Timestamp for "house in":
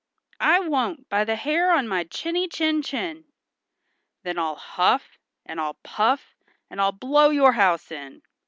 7.51-8.23